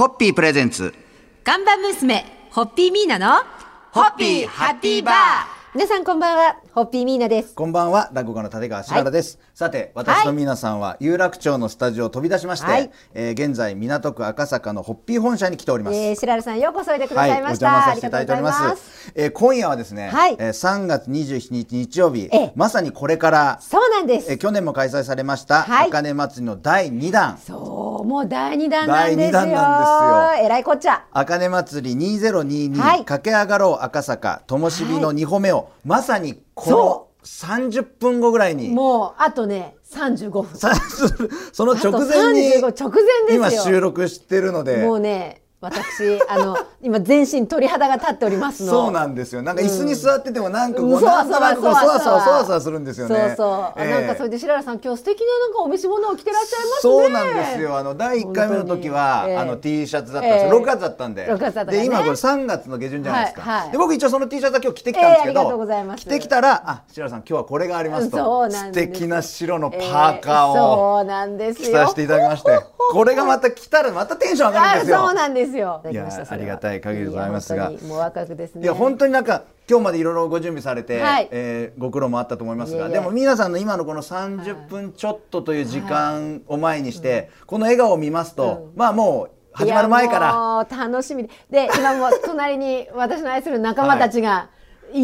[0.00, 0.94] ホッピープレゼンツ。
[1.44, 3.44] 看板娘、ホッピーミーナの、
[3.92, 5.14] ホッピーハッピーバー
[5.74, 7.54] 皆さんこんばんは、ホッピーミーナです。
[7.54, 9.38] こんばんは、落語家の立川しららです。
[9.54, 15.96] さて、私と皆さんは有楽町のスタジオを飛び出しまして、はいえー現在港区赤坂のホッピー本社に来ております。
[15.98, 17.66] えー、白良さんようこそおいでくだはい、さいました。
[17.66, 18.56] お邪魔させていただいております。
[18.56, 24.32] ありがとうございますえー今夜はですね、はいえー3月27日日曜日ええ、まさにこれから、そうなんです。
[24.32, 25.88] えー去年も開催されました、はい。
[25.88, 29.16] あかね祭りの第2弾、そう、もう第二弾なんですよ。
[29.16, 30.46] 第二弾なんですよ。
[30.46, 31.04] えらいこっちゃ。
[31.12, 33.04] あかね祭り2022、はい。
[33.04, 37.10] 駆け上がろう赤坂、ともしびの2歩目を、まさにこのそ
[37.46, 40.46] 30分後ぐらいに、もう、あとね、35分。
[40.56, 40.72] さ
[41.52, 43.34] その直前にあと35直前ですよ。
[43.34, 44.78] 今収録してるので。
[44.78, 48.70] もうね、私、あの、今全身鳥肌が立っておりますの。
[48.70, 49.42] そうなんですよ。
[49.42, 53.14] なんか椅子に座っててもなんかこう、うんなんとなくそわそわそわそわするんですよね。
[53.14, 53.90] そうそう、ええ。
[53.90, 56.80] なんかそれで白良さん今日素敵ななんかお召し物を着てらっしゃいますね。
[56.80, 57.76] そうなんですよ。
[57.76, 60.62] あの第1回目の時は、ええあの T シャツだったんですよ、ええ。
[60.62, 61.26] 6月だったんで。
[61.26, 63.72] 6月だったで今これ3月の下旬じゃないですか、はいはい。
[63.72, 68.16] で僕一応その T シャツは今日着てきたんですけど、え着てきたらあ白良さん今日はこれがありますと。
[68.16, 68.92] そうなん素です。
[68.92, 71.68] 敵な白のパーカーえーをそうなんですよ。
[71.68, 72.58] 着させていただきまして
[72.92, 74.96] これがまた着たらまたテンション上がるんですよ。
[74.96, 75.82] あそうなんですよ。
[75.90, 77.70] いやありがたい限りでございますが。
[77.70, 78.62] もう若くですね。
[78.62, 81.28] いや本当になんか今日までいろいろご準備されて、はい。
[81.30, 90.66] えーご苦労もあったと思いますがいえいえでも皆さんの今のこの30分ちょっとという時間を前にして、この笑顔を見ますと、まあもう始まる前から。
[90.70, 91.24] 楽しみ。
[91.24, 94.59] でで今も隣に私の愛する仲間たちがい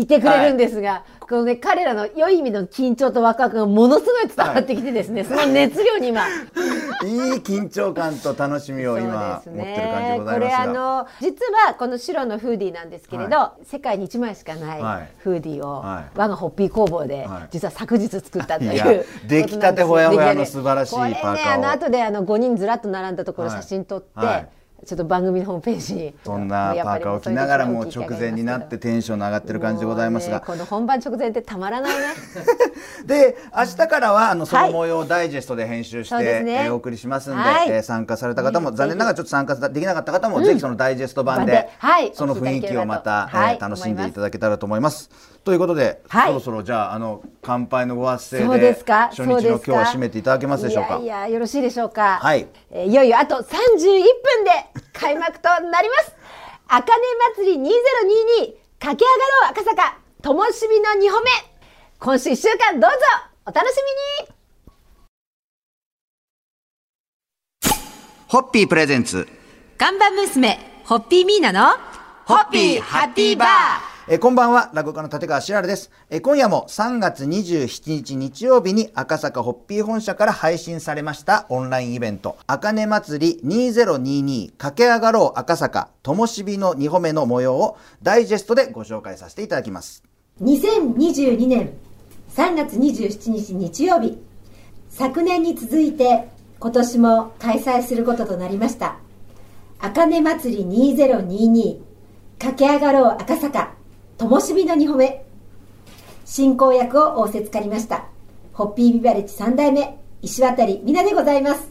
[0.06, 6.26] てくれるんですが、このね彼らの良い意味の緊張とワクワクがものすごい伝わってきてですね、その熱量に今。
[7.04, 10.66] いい緊張感と楽しみを今持ってる感じでございこれあ。
[10.66, 15.02] の実はこの白のフーディーなんですけれど、世界に1枚しかなはい。
[15.02, 16.18] いフーディーを、はい。
[16.18, 17.48] 我がホッピー工房で、はい。
[17.50, 21.32] 実は昨日作ったという出来たてほやほやの素晴らしいパーカーを。
[21.32, 23.62] これねあの後であの5人ずらっと並んだところはい。
[23.62, 24.48] 写真撮って、はい
[24.86, 26.14] ちょっと番組のホームページに。
[26.24, 30.38] そんなパーカーを着ながらもう直前になってテンションの上がってる感じでございますが。
[30.38, 32.06] ねこの本番直前ってたまらないね。
[33.04, 36.64] で明日からはあのそのはい模様をダイジェストで編集して、そうですね。
[36.66, 37.68] えーお送りしますんで、はい。
[37.68, 42.12] えー参加された方もね残念ながらちょっと参加できなかった方も、ぜひそのダイジェスト版ではい。
[42.14, 43.54] その雰囲気をまた、はい。
[43.54, 45.10] えー楽しんでいただけたらと思います。
[45.46, 46.26] ということで、はい。
[46.26, 49.10] そろそろじゃああの乾杯のご発声そうでですか？
[49.10, 50.98] 初日の今日は締めていただけますでしょうか？
[50.98, 52.18] いやいやよろしいでしょうか？
[52.20, 52.48] はい。
[52.72, 54.50] えーいよいよあと31分で
[54.92, 56.12] 開幕となります。
[56.66, 57.04] あかね
[57.36, 57.76] 祭り2022駆
[58.80, 58.96] け上がろ
[59.46, 61.30] う赤坂ともしびの2歩目。
[62.00, 62.96] 今週1週間どうぞ
[63.46, 63.76] お楽し
[64.20, 64.34] みに。
[68.26, 69.28] ホッピープレゼンツ。
[69.78, 71.76] 看板娘ホッピーミーナの
[72.24, 75.90] ホッピーハッピーバーえこんばんは、落語家の立川しららです。
[76.10, 85.88] え今夜も3月27日日曜日に赤坂ホッピー本社から配信されましたオンラインイベント、あかね祭り2022駆け上がろう赤坂。
[86.04, 90.04] ともしびの2歩目の模様をダイジェストでご紹介させていただきます。
[90.40, 91.72] 2022年
[92.36, 94.18] 3月27日日曜日。
[94.88, 96.28] 昨年に続いて
[96.60, 98.98] 今年も開催することとなりました。
[99.80, 101.80] あかね祭り2022
[102.38, 103.74] 駆け上がろう赤坂。
[104.18, 105.24] ともしびの2歩目
[106.24, 108.06] 進行役を仰せつかりました。
[108.52, 111.70] ホッピービバレッジ3代目石渡里美奈でございます。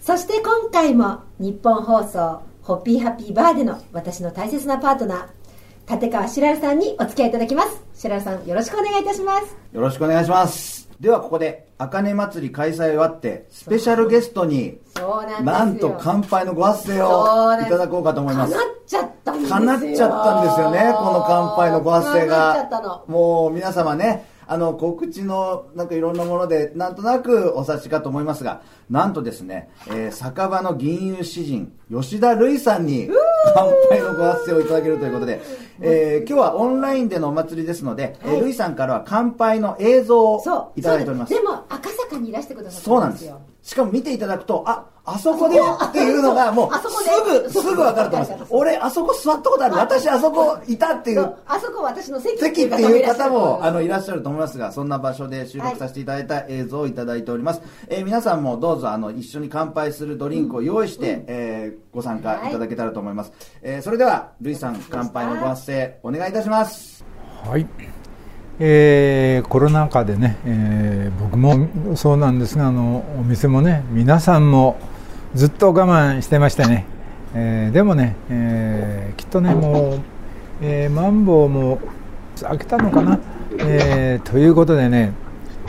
[0.00, 7.82] そして今回も日本放送ホッピーハッピーバーでの私の大切なパートナー立川しららさんにお付き合いいただきます。
[7.94, 9.56] しららさんよろしくお願いいたします。
[9.72, 10.88] よろしくお願いします。
[10.98, 14.78] ではここで、あかね祭り開催終わって、スペシャルゲストに、
[15.42, 18.52] なんと乾杯のご発声をいただこうかと思います。
[18.52, 18.64] 叶。
[18.64, 19.10] っちゃっ
[19.48, 23.04] 叶っちゃったんですよね、この乾杯のご発声叶っちゃったがの。
[23.08, 28.60] もう皆様ね、あの、告知のなんかいろんなもので、なんとなくお察しかと思いますが、
[28.90, 33.08] なんとですね、えー酒場の銀融詩人、吉田類さんに
[33.54, 35.40] 乾杯のご発声をいただけるということで、
[35.80, 38.40] えー今日はオンラインでのお祭りですので、えーはい。
[38.42, 40.42] 類さんからは乾杯の映像を
[40.76, 41.32] いただいております。
[41.32, 41.64] でも
[42.22, 43.26] にいらしてくださったそうなんです。
[43.26, 47.10] よしかも見ていただくと、あ、あそこでっていうのがもうあそこで。
[47.48, 48.46] すぐ、すぐ分かると思います。
[48.50, 49.74] 俺、あそこ座ったことある。
[49.76, 51.24] 私、あそこいたっていそう。
[51.24, 51.36] う。
[51.46, 62.52] あそこ私の席席っていう方もあののいらっしゃると思いますがそんな場所で収録させていただいた映像をいただいております、えー皆さんもどうぞあの一緒に乾杯するドリンクを用意して、えーご参加い。
[62.52, 63.32] ただけたらと思います、
[63.62, 67.04] えーそれではルイさん乾杯のご発声お願いいたします。
[67.44, 67.66] はい、
[68.64, 74.78] えーコロナ禍でね、えー僕もそうなんですがあのお店もね皆さんも
[75.34, 76.84] ずっと我慢してましてね、
[77.34, 80.00] えーでもね、えーきっとねもう、
[80.62, 81.80] えーマンボウも
[82.40, 83.18] 開けたのかな、
[83.58, 85.12] えーということでね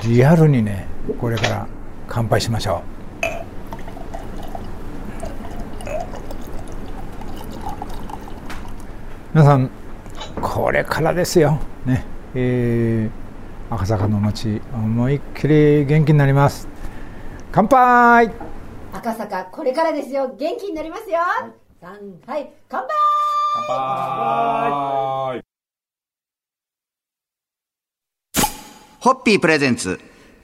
[0.03, 0.85] リアルにね
[1.19, 1.67] これから
[2.07, 2.93] 乾杯しましょう。
[9.33, 9.71] 皆さん
[10.39, 11.59] これからですよ。
[11.87, 12.12] ね。
[12.35, 16.67] えー、赤坂の街思いっきり元気になります。
[17.51, 18.31] 乾杯！
[18.93, 20.35] 赤坂これからですよ。
[20.37, 21.19] 元気になりますよ。
[21.81, 21.91] 三
[22.25, 22.89] はい乾杯！
[23.67, 23.75] 乾
[25.35, 25.43] 杯！
[28.99, 29.99] ホッピープレゼンツ。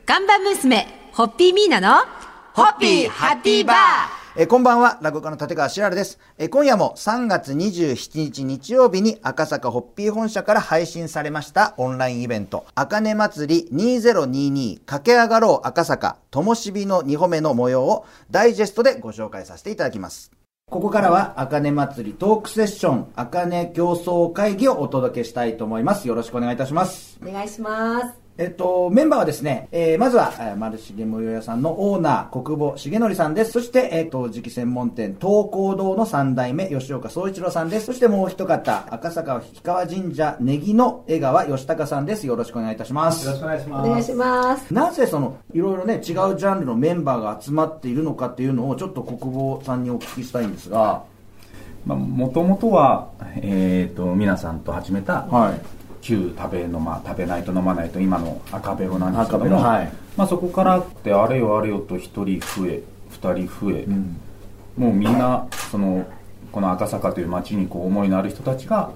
[0.06, 2.06] 看板娘ホッピーミーナの
[2.53, 6.18] ホッピーハッピーバーえこんばんは、落語家の立川しらるです。
[6.38, 20.31] え今夜も3月27日日曜日に赤坂ホッピー本社から配信されましたオンラインイベント、あかね祭り2022駆け上がろう赤坂、ともしびの2歩目の模様をダイジェストでご紹介させていただきます。
[20.71, 26.07] ここからは、あかね祭りトークセッション、あかね競争会議をお届けしたいと思います。
[26.07, 27.19] よろしくお願いいたします。
[27.21, 33.51] お願いしますえっと、メンバーはですね、えーまずは、えー丸重無用屋さんのオーナー、国母重則さんです。
[33.51, 37.88] そして、えっと、磁器専門店、東光堂の三代目、吉岡総一郎さんです。
[37.88, 42.27] そしてもう一方、赤坂氷川神社、ネギの江川義隆さんです。
[42.27, 43.25] よろしくお願いいたします。
[43.25, 51.03] よろしくお願いしおます願いしますなぜその、いろいろね、違うジャンルのメンバーが集まっているのかっていうのを、ちょっと国母さんにお聞きしたいんですが、
[51.86, 59.92] もともとは、えー、と皆さんと始めた、はい旧食べ飲ま食べないと飲まないと今の赤ベロなんですけども、はい。
[60.16, 63.86] まあ、そこからってあれよあれよと1人増え2人増え、
[64.78, 66.06] もうみんなその
[66.51, 68.92] この赤坂という街にこう思いのある人たちが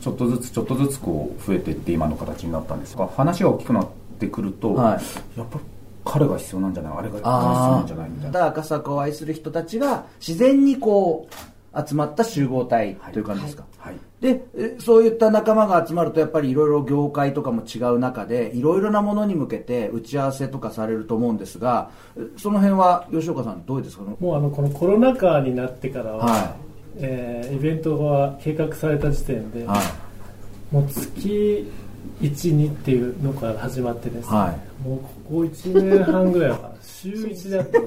[0.00, 3.88] ちょっとずつちょっとずつこう増えていって今の形になったんですが話が大きくなっ
[4.18, 5.38] てくると、はい。
[5.38, 5.58] やっぱ
[6.04, 6.92] 彼が必要なんじゃない？
[6.98, 8.10] あれが必要なんじゃない？
[8.10, 8.40] みたいな。
[8.40, 24.02] だ赤坂を愛する人たちが自然にこう集まった集合体という感じですか、はいでえそういった仲間が集まるとやっぱりいろいろ業界とかも違う中でいろいろなものに向けて打ち合わせとかされると思うんですがえその辺は吉岡さんどうですか？
[24.18, 26.56] もうあのこのコロナ禍になってからは、は
[26.96, 29.80] えーイベントが計画された時点で、は
[30.72, 31.70] もう月
[32.20, 34.54] 12っていうのから始まってですね、は
[34.84, 37.84] もうここ1年半ぐらいは 週1であってま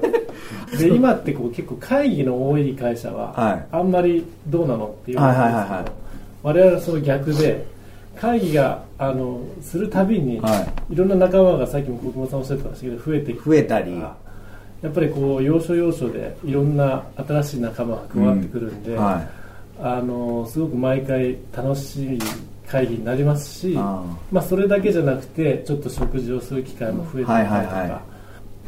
[0.72, 0.78] す。
[0.78, 3.66] で今ってこう結構会議の多い会社は、はい。
[3.70, 5.92] あんまりどうなのっていうのはいなんですけど、はいはいはい
[6.42, 7.64] 我々はその逆で
[8.16, 10.94] 会議があのするたびに、、はい。
[10.94, 14.02] ろんな仲間がさっきも国分さんおっしゃってましたけど増えて増えたり。
[14.82, 19.24] やっぱりこう要所要所でいろんな新しい仲間が加わってくるんで、は
[19.80, 22.18] あのすごく毎回楽しい
[22.66, 28.02] 会議になりますしあまあ、それだけじゃなくてちょっと食事をする機会も増えていったりとか、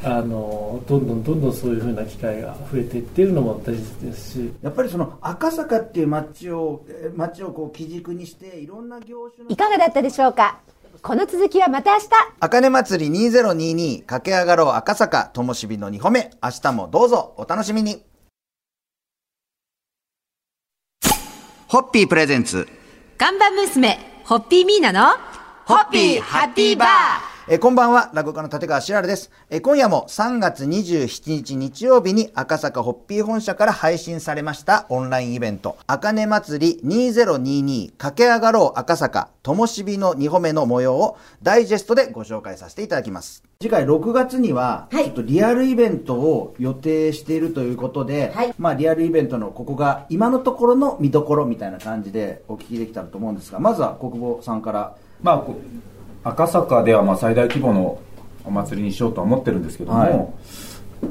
[0.02, 4.52] あのどんどんどんどんそういうふうな機会が増えていっているのも大切ですし。
[4.62, 10.58] やっぱりその赤坂っていう街をえ街をこう基軸にしていろんな業種のいかがだったでしょうか？
[11.02, 12.06] この続きはまた明日。
[12.41, 16.31] あかね祭り2022駆け上がろう赤坂ともしびの2歩目。
[16.43, 18.02] 明日もどうぞお楽しみに。
[21.69, 22.69] ホッピープレゼンツ。
[23.17, 25.17] 看板娘ホッピーミーナの
[25.67, 29.31] ホッピーハッピーバーえーこんばんは、落語家の立川しらるです。
[29.50, 43.44] えー今夜も3月27日日曜日に赤坂ホッピー本社から配信されましたオンラインイベント、あかね祭り2022駆け上がろう赤坂、ともしびの2歩目の模様をダイジェストでご紹介させていただきます。
[43.61, 54.96] 次回6月には、はいちょっとリアルイベントを予定しているということで、はいまあリアルイベントのここが今のところの見どころみたいな感じでお聞きできたらと思うんですが、まずは国母さんから。
[55.22, 55.44] まあ、
[56.25, 58.01] 赤坂ではまあ最大規模の
[58.45, 60.29] お祭りにしようとは思ってるんですけども、はい。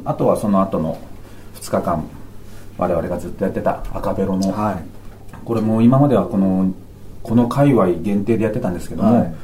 [0.05, 0.99] あとはその後の
[1.55, 2.03] 2日間
[2.77, 4.83] 我々がずっとやってた赤ベロの、はい。
[5.45, 6.73] これも今まではこの
[7.21, 9.35] この界隈限定でやってたんですけども、はい。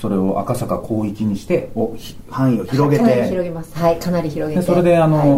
[0.00, 3.78] それを赤坂広域にしておひ範囲を広げかなりて広げます。
[3.78, 4.60] はいかなり広げて。
[4.60, 5.28] でそれであの、はい。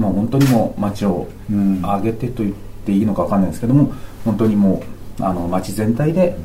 [0.00, 1.82] もう本当にもう街をうん。
[1.82, 3.92] 上げてと言っていいのか分かんないですけども
[4.24, 4.82] 本当にも
[5.20, 6.36] うあの街全体で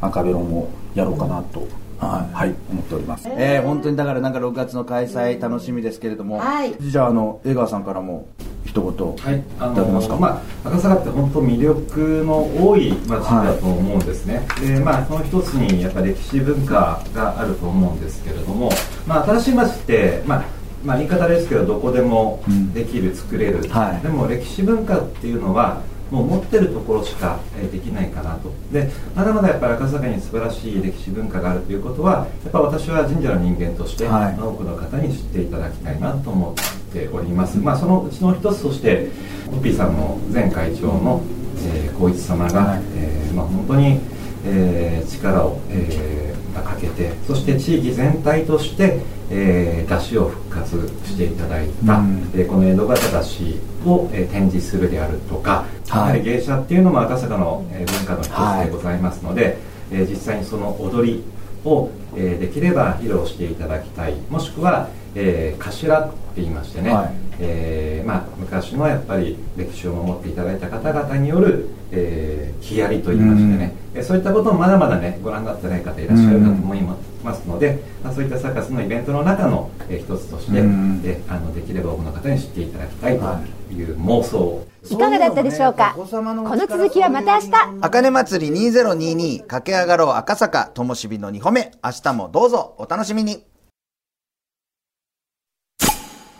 [0.00, 1.66] 赤ベロンをやろうかなと、
[1.98, 6.74] はい思っております、えー、本当にだからなんか6月の開催楽しみですけれども、はい。
[6.80, 8.28] じゃああの江川さんからも
[8.64, 10.14] 一言はい、あいただけますか？
[10.14, 18.70] のまあ、赤坂って本当魅力の多い街だと思うんですね、でまあ、その一つにやっぱ歴史文化があると思うんですけれども、
[19.06, 20.44] まあ、新しい街って、まあ
[20.84, 22.42] まあ、言い方ですけどどこでも
[22.74, 24.02] できる、作れる、はい。
[24.02, 28.50] でも歴史文化っていうのはもう持ってるところしかえーできないかなと。
[28.72, 34.38] でまだまだやっぱり赤坂に素晴らしい歴史文化があるということはやっぱ私は神社の人間として、はい。
[34.40, 39.10] 多くの方に知っていただきたいなと思っております、まあ、そのうちの一つとして
[39.50, 41.22] ホッピーさんの前会長の、
[41.66, 42.82] えー、光一様が、はい。
[42.96, 44.00] えーまあ、本当に、
[44.46, 49.00] えー力を、えーまあかけてそして地域全体として、
[49.30, 52.30] えー、出汁を復活していただいた、うん。
[52.34, 53.54] えーこの江戸型出汁
[53.88, 55.98] を、えー展示するであるとか、はい。
[55.98, 59.58] やはり芸者っていうのも赤坂のえー文化の一つでございますので、
[59.90, 61.22] えー実際にその踊り
[61.64, 64.14] を、えーできれば披露していただきたい。
[64.30, 67.12] もしくは、えー頭って言いましてね、はい。
[67.40, 81.02] えーまあ、昔のやっぱり歴史を守っていただいた方々による、えー、木やりと言いましてね、えーそういったこともまだまだねご覧になってない方いらっしゃるかと思いますので、まあ、そういったサーカスのイベントの中の、えー一つとして、うん。
[81.02, 83.24] であのできれば多くの方に知っていただきたいと
[83.72, 84.38] いう妄想。
[84.38, 85.94] を、いかがだったでしょうか？
[85.96, 87.52] この続きはまた明日。
[87.80, 91.72] あかね祭り2022駆け上がろう赤坂ともしびの2歩目。
[91.84, 92.74] 明日もどうぞ。
[92.78, 93.44] お楽しみに。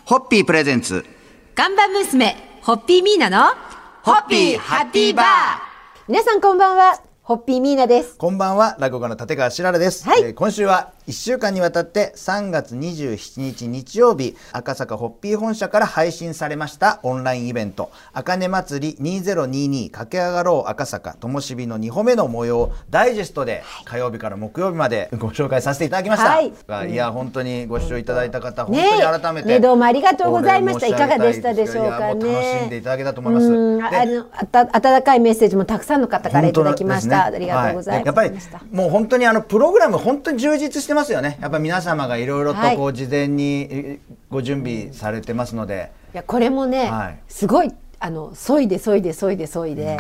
[0.05, 1.05] ホッピープレゼンツ。
[1.55, 3.55] 看板娘ホッピーミーナの
[4.03, 5.27] ホッピーハッピーバー。
[6.07, 8.17] 皆さんこんばんはホッピーミーナです。
[8.17, 8.75] こんばんは。
[8.79, 10.23] 落語家の立川しららです、はい。
[10.23, 26.93] えー今週は1週間にわたって3月27日日曜日赤坂ホッピー本社から配信されましたオンラインイベント「あかね祭り2022駆け上がろう赤坂ともしびの2歩目」の模様をダイジェストで火曜日から木曜日までご紹介させていただきました、はい。
[26.93, 30.89] い、や本当にご視聴いただいた方、ね本当に改めて、ねどうもありがとうございました。
[30.89, 32.21] いかがでしたでしょうかね。
[32.21, 33.47] 楽しんでいただけたと思います。
[33.47, 34.61] あのあた
[34.97, 37.37] 温かいメッセージもたくさんの方からいただきました、ね。
[37.37, 41.39] ありがとうございます、はやっぱりもう本当にあのプログラム本当に充実してますよね。
[41.41, 43.99] やっぱり皆様がいろいろとこはう事前にえ
[44.31, 47.19] ご準備されてますので、いやこれもね、はい。
[47.29, 49.99] すごいあの削いで削いで削いで削いで、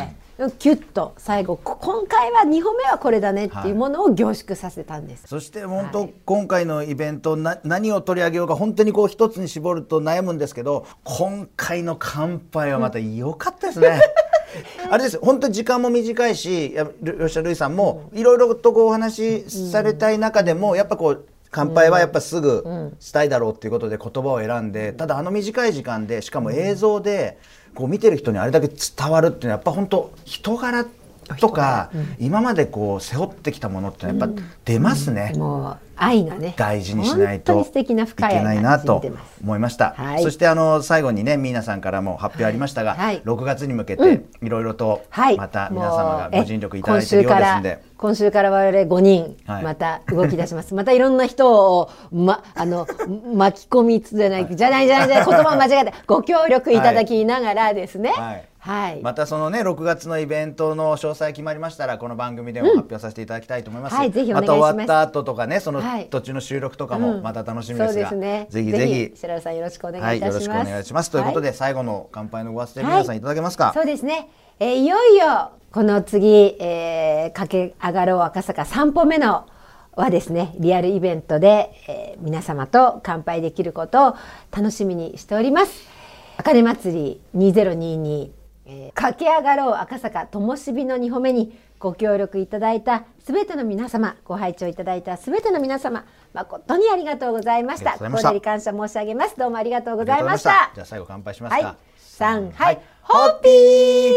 [0.58, 14.00] キュッと最後こ今回は2歩目はこれだねっていうものを凝縮させたんです、そして本当、今回のイベントな何を取り上げようか本当にこう一つに絞ると悩むんですけど今回の乾杯はまた良かったですね。
[14.90, 15.18] あれです。
[15.20, 27.38] 本当に時間も短いしや吉田類さんもいろいろとこうお話しされたい中でもやっぱこう乾杯はやっぱすぐしたいだろうっていうことで言葉を選んでただあの短い時間でしかも映像で
[27.74, 30.84] こう見てる人にあれだけ伝わるっていうのはやっぱ本当人柄
[31.36, 34.28] とか今までこう背負ってきたものってやっぱ
[34.64, 35.32] 出ますね。
[35.36, 36.54] もう愛がね。
[36.56, 39.02] 大事にしないとい深いけないなと
[39.42, 40.22] 思いました、はい。
[40.22, 43.20] そしてあの最後にね皆さんからも発表ありましたが、はい。
[43.22, 47.68] 6月に向けていろいろとはい、また皆様がご尽力いただいているようですんで。
[47.68, 49.64] え今週から今週から我々5人はい。
[49.64, 52.86] また動き出します、またいろんな人を、ま、 あの
[53.34, 58.12] 巻き込みつじゃないじゃないじゃないじゃない言葉を間違えてご協力いただきながらですね
[58.68, 58.92] はい。
[58.92, 64.70] はい、またそのね6月のイベントの詳細決まりましたらこの番組でも発表させていただきたいと思います、はいぜひお願いしたます。
[64.70, 66.06] 終わった後とかねそのはい。
[66.10, 68.46] 途中の収録とかもまた楽しみですが、そうですね。
[68.50, 69.12] ぜひぜひ。
[69.16, 71.10] 白田さんよろしくお願はいいいたします、よろしくお願いします。
[71.10, 73.20] ということで、は最後の乾杯のご発声はい皆さんい。
[73.20, 74.28] ただけますか、そうですね、
[74.60, 79.46] えーいよいよこの次、えー駆け上がろう赤坂3歩目の
[79.96, 80.54] はですね。
[80.58, 84.16] リアルイベントで、えー皆様と乾杯できることを
[84.50, 85.86] 楽しみにしております。
[86.36, 88.30] あかね祭り2022、
[88.68, 97.92] えー駆け上がろう赤坂ともしびの2歩目にご協力いただいたすべての皆様ご拝聴いただいたすべての皆様誠にありがとうございました。
[97.92, 99.36] 心より感謝申し上げます。
[99.38, 100.50] どうもありがとうございましした。
[100.50, 101.76] たじゃあ最後乾杯しますか、はい。
[101.96, 102.80] 三はい。
[103.02, 104.12] ホッピー